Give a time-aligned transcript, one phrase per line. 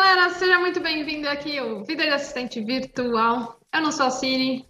[0.00, 3.58] galera, seja muito bem-vindo aqui ao Vida de Assistente Virtual.
[3.74, 4.64] Eu não sou a Siri,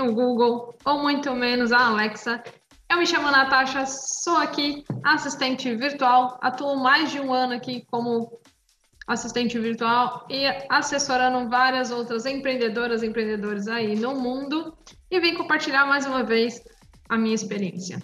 [0.00, 2.42] o Google, ou muito menos a Alexa.
[2.90, 8.40] Eu me chamo Natasha, sou aqui assistente virtual, atuo mais de um ano aqui como
[9.06, 14.74] assistente virtual e assessorando várias outras empreendedoras e empreendedores aí no mundo
[15.10, 16.64] e vim compartilhar mais uma vez
[17.10, 18.00] a minha experiência.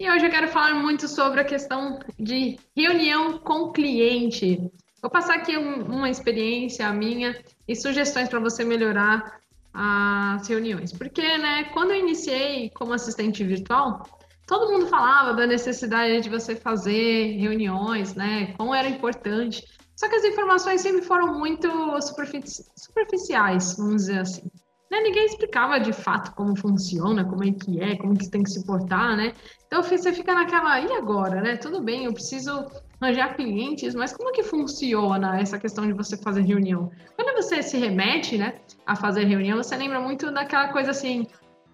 [0.00, 4.68] E hoje eu quero falar muito sobre a questão de reunião com cliente.
[5.00, 7.36] Vou passar aqui um, uma experiência minha
[7.66, 9.40] e sugestões para você melhorar
[9.72, 10.92] as reuniões.
[10.92, 14.02] Porque, né, quando eu iniciei como assistente virtual,
[14.46, 19.64] todo mundo falava da necessidade de você fazer reuniões, né, como era importante.
[19.94, 21.68] Só que as informações sempre foram muito
[22.00, 24.50] superficiais, vamos dizer assim.
[24.90, 25.00] Né?
[25.00, 28.64] Ninguém explicava de fato como funciona, como é que é, como que tem que se
[28.64, 29.34] portar, né?
[29.66, 31.56] Então você fica naquela, e agora, né?
[31.56, 32.64] Tudo bem, eu preciso
[33.00, 36.90] arranjar clientes, mas como que funciona essa questão de você fazer reunião?
[37.16, 38.54] Quando você se remete, né,
[38.86, 41.26] a fazer reunião, você lembra muito daquela coisa assim,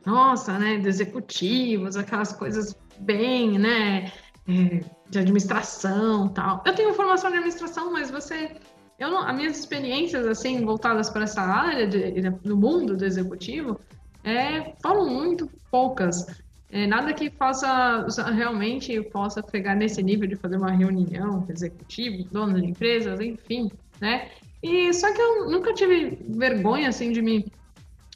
[0.04, 4.12] nossa, né, de executivos, aquelas coisas bem, né,
[4.48, 6.62] é, de administração, tal.
[6.66, 8.56] Eu tenho formação de administração, mas você
[8.98, 13.80] eu não, as minhas experiências assim voltadas para essa área de, do mundo do executivo
[14.22, 16.26] é, foram muito poucas.
[16.74, 22.24] É, nada que faça realmente possa pegar nesse nível de fazer uma reunião com executivos,
[22.32, 24.28] donos de empresas, enfim, né?
[24.60, 27.46] E só que eu nunca tive vergonha assim de me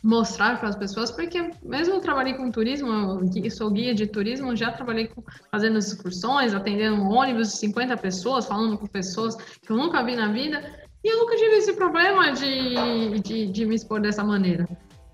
[0.02, 2.88] mostrar para as pessoas, porque mesmo eu trabalhei com turismo,
[3.32, 5.22] eu sou guia de turismo, já trabalhei com,
[5.52, 10.16] fazendo excursões, atendendo um ônibus de 50 pessoas, falando com pessoas que eu nunca vi
[10.16, 14.68] na vida, e eu nunca tive esse problema de, de, de me expor dessa maneira.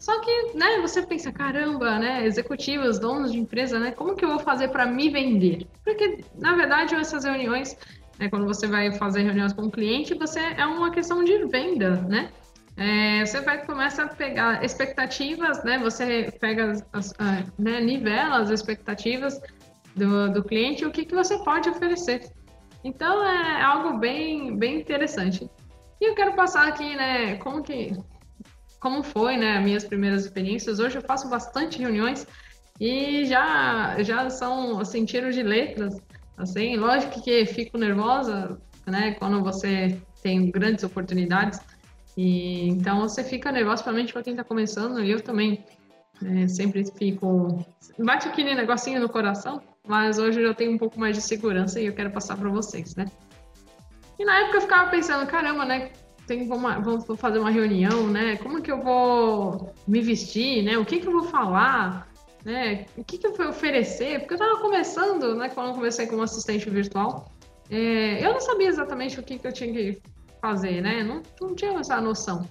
[0.05, 4.29] Só que, né, você pensa, caramba, né, executivos, donos de empresa, né, como que eu
[4.29, 5.67] vou fazer para me vender?
[5.83, 7.75] Porque, na verdade, essas reuniões,
[8.19, 12.03] né, quando você vai fazer reuniões com o cliente, você é uma questão de venda,
[12.03, 12.31] né?
[12.77, 15.79] É, você vai começa a pegar expectativas, né?
[15.79, 17.15] Você pega, as,
[17.59, 19.41] né, nivela as expectativas
[19.97, 22.31] do, do cliente, o que, que você pode oferecer.
[22.85, 25.49] Então é algo bem, bem interessante.
[25.99, 27.37] E eu quero passar aqui, né?
[27.37, 27.97] Como que,
[28.85, 29.59] como foi, né?
[29.61, 30.79] Minhas primeiras experiências.
[30.79, 32.27] Hoje eu faço bastante reuniões
[32.79, 35.97] e já, já são assim tiros de letras.
[36.37, 39.13] Assim, lógico que fico nervosa, né?
[39.13, 41.59] Quando você tem grandes oportunidades
[42.15, 45.65] e, então você fica nervoso, principalmente para quem está começando, e eu também
[46.23, 47.65] é, sempre fico.
[47.99, 51.87] Bate aquele negocinho no coração, mas hoje eu tenho um pouco mais de segurança e
[51.87, 53.07] eu quero passar para vocês, né?
[54.19, 55.91] E na época eu ficava pensando, caramba, né?
[56.27, 58.37] Tem, vamos, fazer uma reunião, né?
[58.37, 60.79] Como que eu vou me vestir, né?
[60.79, 62.09] O que que eu vou falar,
[62.45, 62.87] né?
[62.97, 64.21] O que que eu vou oferecer?
[64.21, 65.51] Porque eu estava começando, né?
[65.51, 67.31] Quando eu comecei como assistente virtual,
[67.71, 70.03] é, eu não sabia exatamente o que que eu tinha que
[70.41, 71.03] fazer, né?
[71.03, 72.49] Não, não tinha essa noção.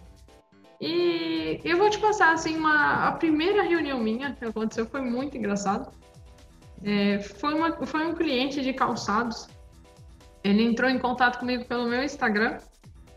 [0.79, 5.37] E eu vou te passar, assim, uma, a primeira reunião minha que aconteceu foi muito
[5.37, 5.91] engraçado.
[6.83, 9.47] É, foi, uma, foi um cliente de calçados.
[10.43, 12.57] Ele entrou em contato comigo pelo meu Instagram.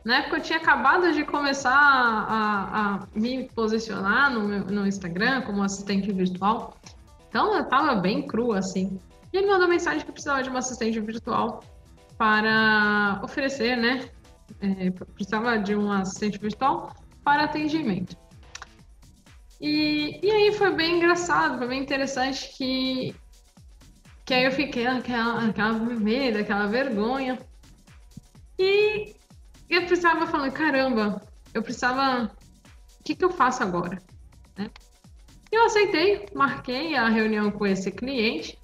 [0.07, 5.43] Na época eu tinha acabado de começar a, a me posicionar no, meu, no Instagram
[5.43, 6.77] como assistente virtual.
[7.29, 9.01] Então eu tava bem cru assim.
[9.33, 11.61] E ele mandou mensagem que precisava de uma assistente virtual
[12.17, 14.09] para oferecer, né,
[14.61, 16.95] é, precisava de um assistente virtual
[17.25, 18.17] para atendimento.
[19.61, 23.13] E, e aí foi bem engraçado, foi bem interessante que,
[24.25, 27.37] que aí eu fiquei aquela, aquela medo, aquela vergonha.
[28.57, 29.17] E
[29.69, 31.21] eu precisava falando, caramba,
[31.53, 32.31] eu precisava.
[33.01, 34.03] O que, que eu faço agora?
[34.57, 34.71] Né?
[35.51, 38.59] Eu aceitei, marquei a reunião com esse cliente.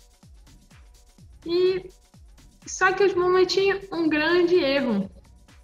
[1.45, 1.91] E
[2.67, 5.11] só que eu cometi um grande erro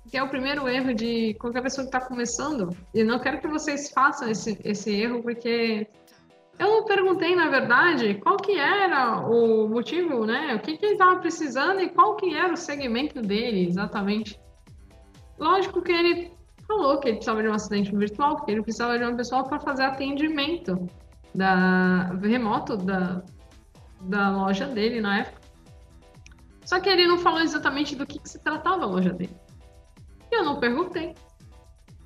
[0.09, 2.75] que é o primeiro erro de qualquer pessoa que está começando.
[2.95, 5.87] E não quero que vocês façam esse, esse erro, porque
[6.59, 10.55] eu não perguntei, na verdade, qual que era o motivo, né?
[10.55, 14.41] O que, que ele estava precisando e qual que era o segmento dele, exatamente.
[15.39, 16.33] Lógico que ele
[16.67, 19.59] falou que ele precisava de um assistente virtual, que ele precisava de uma pessoa para
[19.61, 20.89] fazer atendimento
[21.35, 23.23] da remoto da,
[24.03, 25.39] da loja dele na época.
[26.65, 29.35] Só que ele não falou exatamente do que, que se tratava a loja dele.
[30.31, 31.15] E eu não perguntei.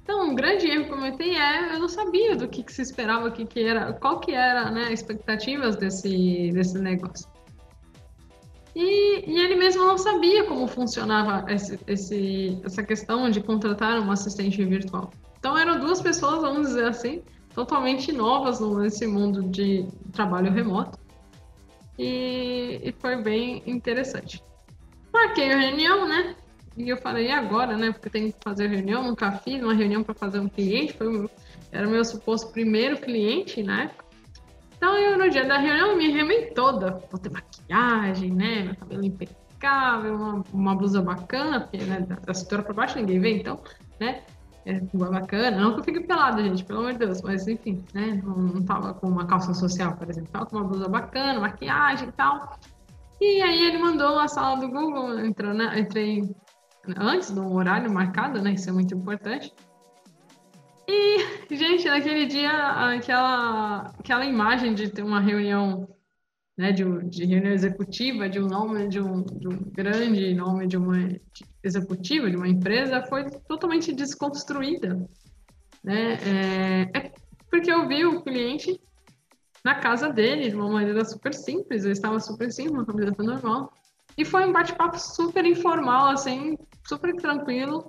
[0.02, 2.82] Então, um grande erro que eu cometi é eu não sabia do que, que se
[2.82, 7.31] esperava, que, que era, qual que era, né, as expectativas desse, desse negócio.
[8.74, 14.10] E, e, ele mesmo não sabia como funcionava esse, esse, essa questão de contratar um
[14.10, 15.12] assistente virtual.
[15.38, 17.22] Então, eram duas pessoas, vamos dizer assim,
[17.54, 20.98] totalmente novas nesse mundo de trabalho remoto.
[21.98, 24.42] E, e foi bem interessante.
[25.12, 26.34] Marquei a reunião, né?
[26.76, 27.92] E eu falei, agora, né?
[27.92, 31.30] Porque tem que fazer reunião, nunca fiz uma reunião para fazer um cliente, foi o,
[31.70, 34.04] era o meu suposto primeiro cliente na época.
[34.82, 38.64] Então eu no dia da reunião me arrumei toda, botei maquiagem, né?
[38.64, 43.20] Meu cabelo impecável, uma, uma blusa bacana, porque né, da, da cintura para baixo ninguém
[43.20, 43.62] vê, então,
[44.00, 44.24] né?
[44.66, 48.20] É bacana, não que eu fique pelada, gente, pelo amor de Deus, mas enfim, né?
[48.24, 52.08] Não, não tava com uma calça social, por exemplo, tava com uma blusa bacana, maquiagem
[52.08, 52.58] e tal.
[53.20, 55.78] E aí ele mandou a sala do Google, entrou, né?
[55.78, 56.28] Entrei
[56.98, 58.54] antes do horário marcado, né?
[58.54, 59.54] Isso é muito importante.
[60.86, 62.50] E, gente, naquele dia,
[62.94, 65.88] aquela, aquela imagem de ter uma reunião,
[66.56, 70.76] né, de, de reunião executiva, de um nome, de um, de um grande nome de
[70.76, 70.96] uma
[71.62, 75.08] executiva, de uma empresa, foi totalmente desconstruída,
[75.82, 76.14] né?
[76.14, 77.12] É, é
[77.50, 78.80] porque eu vi o cliente
[79.64, 83.72] na casa dele, de uma maneira super simples, eu estava super simples, uma camiseta normal,
[84.16, 86.56] e foi um bate-papo super informal, assim,
[86.86, 87.88] super tranquilo.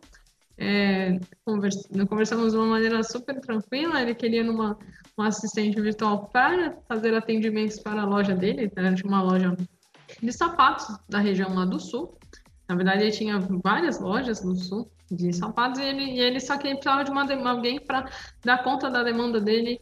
[0.57, 1.87] É, convers...
[2.07, 4.01] Conversamos de uma maneira super tranquila.
[4.01, 4.77] Ele queria numa
[5.17, 8.71] uma assistente virtual para fazer atendimentos para a loja dele.
[8.75, 9.55] Era uma loja
[10.21, 12.17] de sapatos da região lá do sul.
[12.67, 16.57] Na verdade, ele tinha várias lojas no sul de sapatos e ele, e ele só
[16.57, 18.09] que ele precisava de uma, alguém para
[18.43, 19.79] dar conta da demanda dele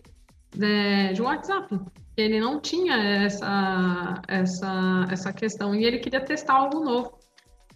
[0.52, 1.80] de, de WhatsApp
[2.18, 7.21] ele não tinha essa, essa, essa questão e ele queria testar algo novo.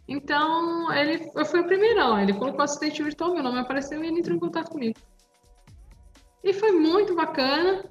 [0.07, 4.19] Então, ele, eu fui o primeiro, ele colocou assistente virtual, meu nome apareceu e ele
[4.19, 4.99] entrou em contato comigo.
[6.43, 7.83] E foi muito bacana.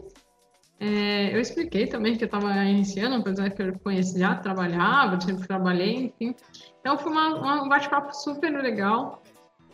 [0.78, 6.06] É, eu expliquei também que eu estava iniciando, apesar que eu conhecia, trabalhava, sempre trabalhei,
[6.06, 6.34] enfim.
[6.80, 9.22] Então, foi uma, uma, um bate-papo super legal.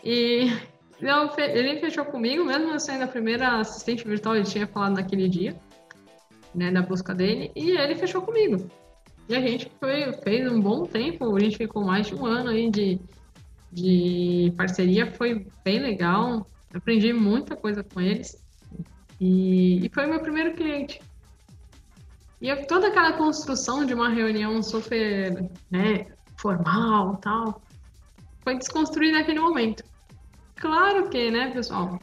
[0.02, 0.46] E
[1.00, 5.60] eu, ele fechou comigo, mesmo sendo a primeira assistente virtual, ele tinha falado naquele dia
[6.54, 8.68] né, da busca dele, e ele fechou comigo.
[9.30, 12.50] E a gente foi, fez um bom tempo, a gente ficou mais de um ano
[12.50, 13.00] aí de,
[13.70, 16.44] de parceria, foi bem legal,
[16.74, 18.44] aprendi muita coisa com eles,
[19.20, 21.00] e, e foi meu primeiro cliente.
[22.42, 26.06] E toda aquela construção de uma reunião super né,
[26.36, 27.62] formal tal,
[28.42, 29.84] foi desconstruída naquele momento.
[30.56, 32.00] Claro que, né, pessoal,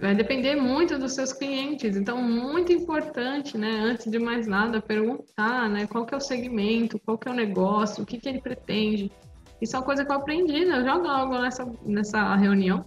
[0.00, 1.96] vai depender muito dos seus clientes.
[1.96, 6.98] Então, muito importante, né, antes de mais nada, perguntar, né, qual que é o segmento,
[6.98, 9.12] qual que é o negócio, o que, que ele pretende.
[9.60, 12.86] Isso é uma coisa que eu aprendi, né, já logo nessa, nessa reunião,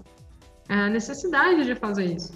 [0.68, 2.34] é a necessidade de fazer isso.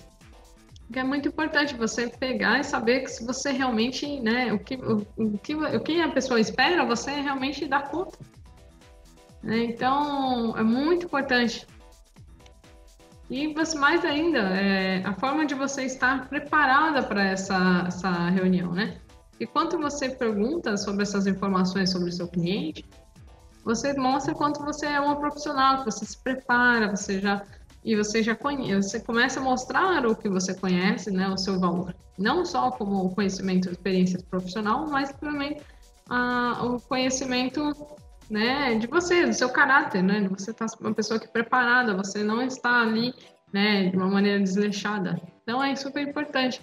[0.85, 4.75] Porque é muito importante você pegar e saber que se você realmente, né, o que,
[4.75, 8.18] o, o que, o que a pessoa espera, você realmente dá conta.
[9.41, 9.65] Né?
[9.65, 11.65] Então, é muito importante
[13.29, 18.97] e mais ainda, é, a forma de você estar preparada para essa, essa reunião, né?
[19.39, 22.85] E quanto você pergunta sobre essas informações sobre o seu cliente,
[23.63, 27.44] você mostra quanto você é uma profissional, que você se prepara, você já
[27.83, 31.57] e você já conhece, você começa a mostrar o que você conhece, né, o seu
[31.57, 35.62] valor, não só como conhecimento, experiência profissional, mas também
[36.09, 37.73] ah, o conhecimento
[38.29, 42.24] né, de você, do seu caráter, né, você tá uma pessoa que é preparada, você
[42.24, 43.13] não está ali,
[43.53, 45.19] né, de uma maneira desleixada.
[45.44, 46.62] Então é super importante.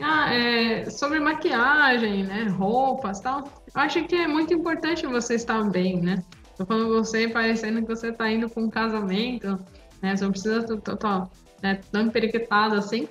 [0.00, 3.44] Ah, é, sobre maquiagem, né, roupas, tal.
[3.74, 6.22] Eu acho que é muito importante você estar bem, né?
[6.56, 9.58] Tô falando você parecendo que você está indo para um casamento,
[10.02, 10.16] né?
[10.16, 11.28] Você não precisa estar
[11.62, 13.08] né, tão periquitado assim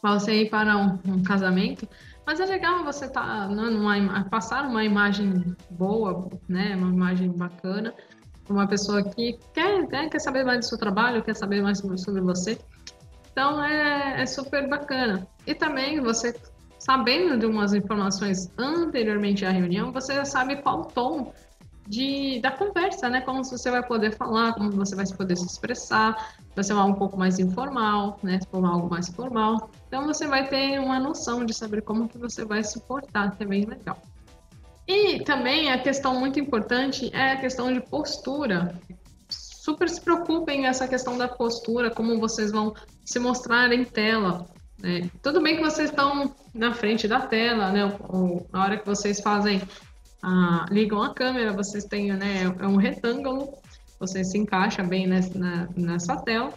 [0.00, 1.88] para você ir para um, um casamento.
[2.26, 6.74] Mas é legal você tá, né, numa, passar uma imagem boa, né?
[6.76, 7.94] Uma imagem bacana
[8.48, 12.20] uma pessoa que quer, né, quer saber mais do seu trabalho, quer saber mais sobre
[12.20, 12.58] você.
[13.32, 15.26] Então é, é super bacana.
[15.46, 16.34] E também você
[16.78, 21.32] sabendo de umas informações anteriormente à reunião, você já sabe qual tom
[21.86, 23.20] de, da conversa, né?
[23.20, 27.16] Como você vai poder falar, como você vai poder se expressar, vai ser um pouco
[27.16, 28.40] mais informal, né?
[28.40, 29.70] Se for algo mais formal.
[29.86, 33.42] Então você vai ter uma noção de saber como que você vai se portar, que
[33.42, 34.00] é bem legal.
[34.86, 38.74] E também a questão muito importante é a questão de postura.
[39.28, 42.74] Super se preocupem essa questão da postura, como vocês vão
[43.04, 44.46] se mostrar em tela.
[44.80, 45.10] Né?
[45.22, 47.96] Tudo bem que vocês estão na frente da tela, né?
[48.08, 49.60] Ou, na hora que vocês fazem
[50.28, 53.48] ah, ligam a câmera, vocês têm né, é um retângulo,
[54.00, 56.52] você se encaixa bem nessa, na, nessa tela.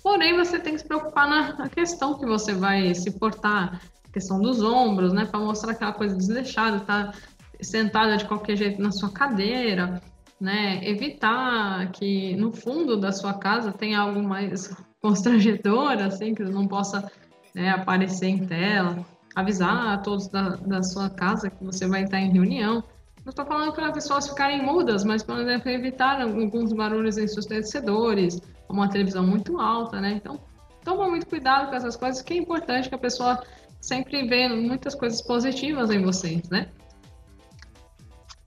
[0.00, 3.80] Porém, você tem que se preocupar na, na questão que você vai se portar,
[4.12, 7.12] questão dos ombros, né, para mostrar aquela coisa desleixada, tá
[7.60, 10.00] sentada de qualquer jeito na sua cadeira,
[10.40, 16.68] né, evitar que no fundo da sua casa tenha algo mais constrangedor, assim, que não
[16.68, 17.10] possa
[17.52, 22.20] né, aparecer em tela avisar a todos da, da sua casa que você vai estar
[22.20, 22.84] em reunião.
[23.24, 28.40] não estou falando para as pessoas ficarem mudas, mas, por exemplo, evitar alguns barulhos ensurdecedores,
[28.68, 30.12] uma televisão muito alta, né?
[30.12, 30.40] Então,
[30.84, 33.42] toma muito cuidado com essas coisas, que é importante que a pessoa
[33.80, 36.68] sempre vê muitas coisas positivas em vocês, né?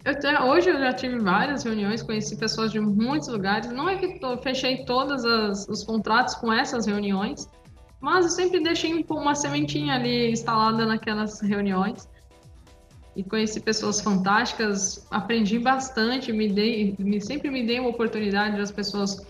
[0.05, 3.69] Eu hoje eu já tive várias reuniões, conheci pessoas de muitos lugares.
[3.69, 5.25] Não é que eu fechei todos
[5.67, 7.49] os contratos com essas reuniões,
[7.99, 12.07] mas eu sempre deixei uma sementinha ali instalada naquelas reuniões
[13.15, 18.71] e conheci pessoas fantásticas, aprendi bastante, me dei, me, sempre me dei uma oportunidade das
[18.71, 19.25] pessoas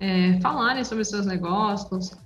[0.00, 2.16] é, falarem sobre seus negócios,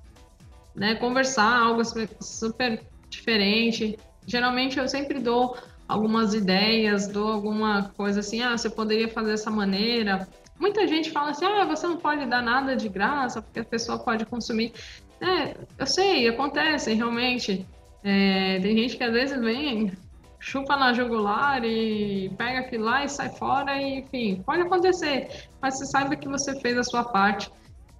[0.75, 1.83] né, conversar algo
[2.21, 3.99] super diferente.
[4.25, 5.57] Geralmente eu sempre dou
[5.89, 10.29] algumas ideias, dou alguma coisa assim, ah, você poderia fazer dessa maneira.
[10.61, 13.99] Muita gente fala assim, ah, você não pode dar nada de graça, porque a pessoa
[13.99, 14.73] pode consumir.
[15.21, 17.67] É, eu sei, acontece, realmente.
[18.03, 19.93] É, tem gente que às vezes vem
[20.39, 25.49] chupa na jugular e pega aquilo lá e sai fora, e, enfim, pode acontecer.
[25.61, 27.51] Mas você saiba que você fez a sua parte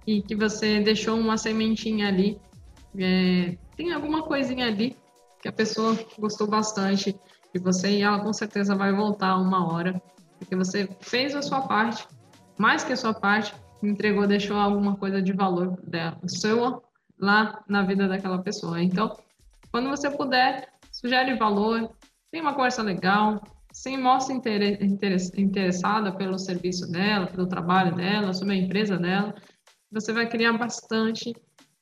[0.07, 2.41] e que você deixou uma sementinha ali.
[2.97, 4.97] É, tem alguma coisinha ali
[5.41, 7.15] que a pessoa gostou bastante
[7.53, 10.01] de você e ela com certeza vai voltar uma hora,
[10.39, 12.07] porque você fez a sua parte,
[12.57, 16.81] mais que a sua parte, entregou, deixou alguma coisa de valor dela, sua
[17.21, 18.81] lá na vida daquela pessoa.
[18.81, 19.15] Então,
[19.71, 21.91] quando você puder, sugere valor,
[22.31, 28.57] tem uma conversa legal, se mostra interessada pelo serviço dela, pelo trabalho dela, sobre a
[28.57, 29.33] empresa dela,
[29.91, 31.33] você vai criar bastante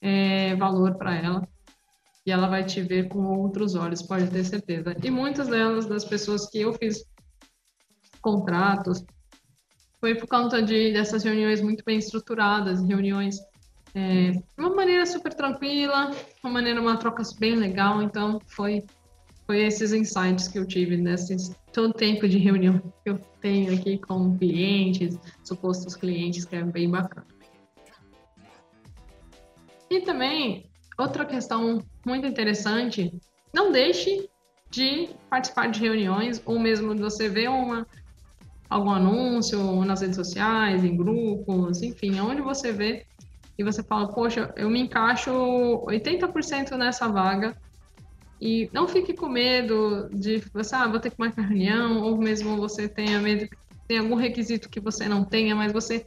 [0.02, 1.48] é, valor para ela
[2.26, 4.96] e ela vai te ver com outros olhos, pode ter certeza.
[5.04, 7.04] E muitas delas, das pessoas que eu fiz
[8.22, 9.04] contratos,
[10.00, 13.38] foi por conta de dessas reuniões muito bem estruturadas, reuniões
[13.96, 16.12] é, uma maneira super tranquila,
[16.44, 18.84] uma maneira, uma troca bem legal, então foi
[19.50, 23.98] foi esses insights que eu tive nesse todo tempo de reunião que eu tenho aqui
[23.98, 27.26] com clientes, supostos clientes, que é bem bacana.
[29.90, 30.70] E também,
[31.00, 33.12] outra questão muito interessante,
[33.52, 34.30] não deixe
[34.70, 37.88] de participar de reuniões, ou mesmo você ver uma,
[38.70, 43.04] algum anúncio nas redes sociais, em grupos, enfim, onde você vê
[43.60, 45.30] e você fala, poxa, eu me encaixo
[45.86, 47.54] 80% nessa vaga,
[48.40, 52.56] e não fique com medo de você, ah, vou ter que marcar reunião, ou mesmo
[52.56, 53.50] você tenha medo
[53.86, 56.06] tem algum requisito que você não tenha, mas você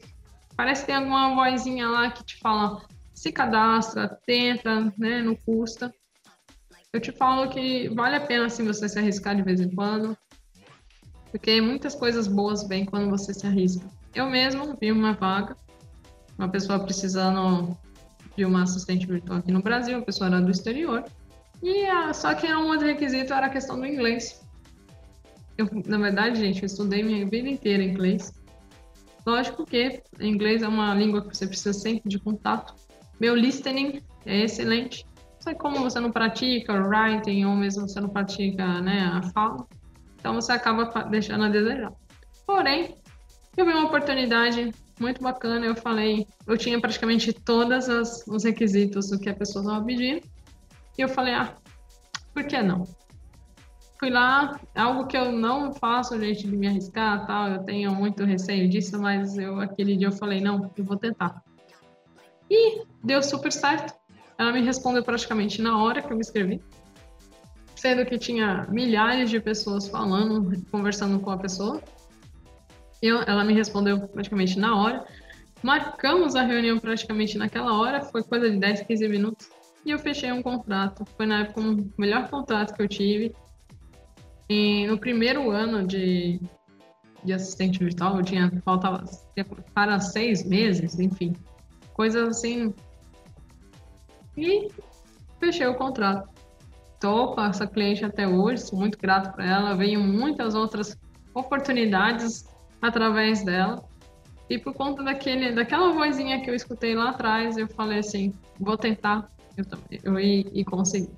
[0.56, 2.80] parece que tem alguma vozinha lá que te fala,
[3.12, 5.92] se cadastra, tenta, né, não custa.
[6.92, 10.16] Eu te falo que vale a pena assim você se arriscar de vez em quando,
[11.30, 13.84] porque muitas coisas boas vêm quando você se arrisca.
[14.14, 15.56] Eu mesmo vi uma vaga,
[16.38, 17.76] uma pessoa precisando
[18.36, 21.04] de uma assistente virtual aqui no Brasil, a pessoa era do exterior,
[21.62, 24.42] e ah, só que um outro requisito era a questão do inglês.
[25.56, 28.32] Eu, na verdade, gente, eu estudei minha vida inteira inglês.
[29.24, 32.74] Lógico que inglês é uma língua que você precisa sempre de contato.
[33.20, 35.06] Meu listening é excelente.
[35.38, 39.66] Só que como você não pratica writing ou mesmo você não pratica né, a fala,
[40.18, 41.92] então você acaba deixando a desejar.
[42.46, 42.96] Porém,
[43.56, 45.66] eu vi uma oportunidade muito bacana.
[45.66, 47.88] Eu falei, eu tinha praticamente todos
[48.26, 50.22] os requisitos do que a pessoa estava pedindo.
[50.96, 51.54] E eu falei, ah,
[52.32, 52.86] por que não?
[53.98, 58.24] Fui lá, algo que eu não faço, gente, de me arriscar, tal, eu tenho muito
[58.24, 61.42] receio disso, mas eu aquele dia eu falei, não, eu vou tentar.
[62.50, 63.94] E deu super certo.
[64.36, 66.60] Ela me respondeu praticamente na hora que eu me inscrevi,
[67.76, 71.80] sendo que tinha milhares de pessoas falando, conversando com a pessoa.
[73.02, 75.04] Eu, ela me respondeu praticamente na hora.
[75.62, 79.50] Marcamos a reunião praticamente naquela hora, foi coisa de 10, 15 minutos
[79.84, 81.04] e eu fechei um contrato.
[81.16, 83.34] Foi na época o melhor contrato que eu tive.
[84.48, 86.40] E no primeiro ano de,
[87.24, 89.04] de assistente virtual, eu tinha faltava
[89.74, 91.34] para seis meses, enfim,
[91.94, 92.74] coisas assim.
[94.36, 94.68] E
[95.40, 96.28] fechei o contrato.
[96.94, 99.74] Estou com essa cliente até hoje, sou muito grato para ela.
[99.74, 100.96] Veio muitas outras
[101.34, 102.46] oportunidades
[102.82, 103.82] através dela.
[104.50, 108.76] E por conta daquele, daquela vozinha que eu escutei lá atrás, eu falei assim: vou
[108.76, 109.64] tentar, eu,
[110.02, 111.08] eu e, e consegui.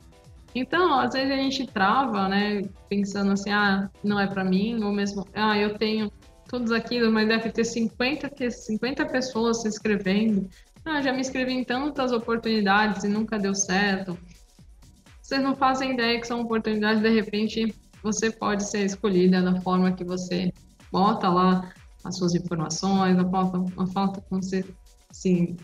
[0.54, 4.92] Então, às vezes a gente trava, né, pensando assim, ah, não é para mim, ou
[4.92, 6.12] mesmo, ah, eu tenho
[6.49, 10.49] todos aquilo, mas deve ter 50, 50 pessoas se inscrevendo.
[10.85, 14.16] Ah, já me inscrevi em tantas oportunidades e nunca deu certo.
[15.21, 19.90] Vocês não fazem ideia que são oportunidades, de repente você pode ser escolhida da forma
[19.92, 20.52] que você
[20.94, 21.72] bota lá
[22.04, 24.64] as suas informações, a forma, a forma como você
[25.10, 25.56] se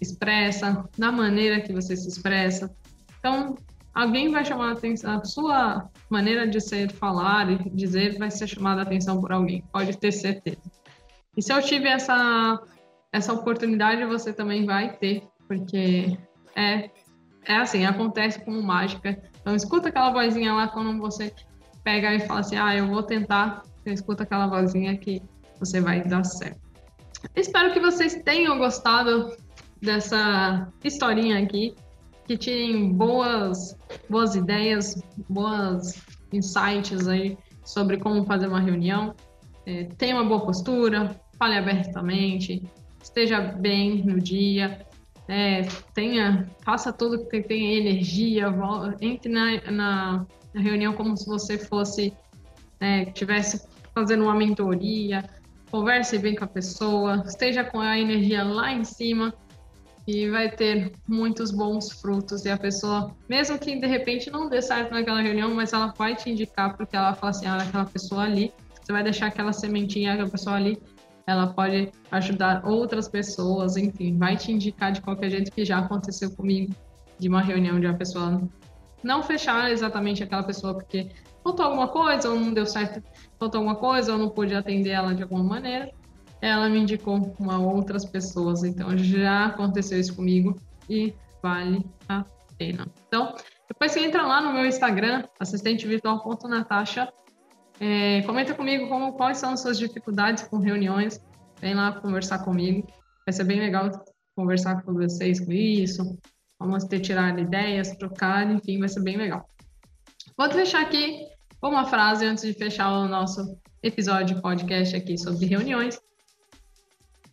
[0.00, 2.70] expressa, da maneira que você se expressa.
[3.18, 3.56] Então,
[3.92, 8.46] alguém vai chamar a atenção, a sua maneira de ser, falar e dizer vai ser
[8.46, 10.62] chamada a atenção por alguém, pode ter certeza.
[11.36, 12.62] E se eu tive essa,
[13.12, 16.16] essa oportunidade, você também vai ter, porque
[16.54, 16.88] é,
[17.46, 19.20] é assim, acontece como mágica.
[19.40, 21.34] Então, escuta aquela vozinha lá quando você
[21.82, 23.62] pega e fala assim: ah, eu vou tentar.
[23.82, 25.22] Você escuta aquela vozinha que
[25.58, 26.60] você vai dar certo.
[27.34, 29.36] Espero que vocês tenham gostado
[29.80, 31.74] dessa historinha aqui,
[32.26, 33.76] que tirem boas,
[34.08, 36.00] boas ideias, boas
[36.32, 39.14] insights aí sobre como fazer uma reunião.
[39.66, 42.62] É, tenha uma boa postura, fale abertamente,
[43.02, 44.86] esteja bem no dia,
[45.28, 45.62] é,
[45.94, 48.46] tenha, faça tudo que tenha energia,
[49.00, 52.12] entre na, na, reunião como se você fosse,
[52.82, 55.24] é, tivesse fazendo uma mentoria,
[55.70, 59.32] converse bem com a pessoa, esteja com a energia lá em cima
[60.06, 62.44] e vai ter muitos bons frutos.
[62.44, 66.16] E a pessoa, mesmo que de repente não dê certo naquela reunião, mas ela vai
[66.16, 70.12] te indicar porque ela fala assim, ah, aquela pessoa ali, você vai deixar aquela sementinha,
[70.12, 70.82] aquela pessoa ali,
[71.24, 76.32] ela pode ajudar outras pessoas, enfim, vai te indicar de qualquer jeito que já aconteceu
[76.32, 76.74] comigo,
[77.16, 78.42] de uma reunião de uma pessoa
[79.04, 81.08] não fechar exatamente aquela pessoa porque
[81.42, 83.02] faltou alguma coisa, ou não deu certo,
[83.38, 85.90] faltou alguma coisa, ou não pude atender ela de alguma maneira,
[86.40, 88.64] ela me indicou uma outras pessoas.
[88.64, 90.56] Então já aconteceu isso comigo
[90.88, 92.24] e vale a
[92.56, 92.86] pena.
[93.08, 93.34] Então,
[93.68, 97.12] depois você entra lá no meu Instagram, assistentevirtual.natasha,
[97.80, 101.20] é, comenta comigo como, quais são as suas dificuldades com reuniões,
[101.60, 102.86] vem lá conversar comigo.
[103.26, 103.90] Vai ser bem legal
[104.36, 106.18] conversar com vocês com isso,
[106.58, 109.48] vamos ter tirar ideias, trocar, enfim, vai ser bem legal.
[110.36, 111.28] Vou deixar aqui
[111.60, 116.00] uma frase antes de fechar o nosso episódio de podcast aqui sobre reuniões.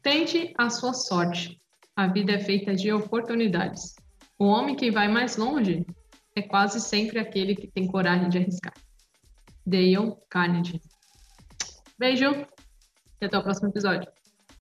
[0.01, 1.59] Tente a sua sorte.
[1.95, 3.95] A vida é feita de oportunidades.
[4.37, 5.85] O homem que vai mais longe
[6.35, 8.73] é quase sempre aquele que tem coragem de arriscar.
[9.65, 10.81] Dale Carnegie.
[11.97, 12.45] Beijo
[13.21, 14.18] até o próximo episódio.